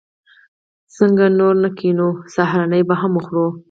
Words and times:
څنګه 0.95 1.25
نور 1.39 1.55
نه 1.63 1.69
کېنو؟ 1.77 2.07
سهارنۍ 2.33 2.81
به 2.87 2.95
هم 3.01 3.11
وخورو. 3.17 3.45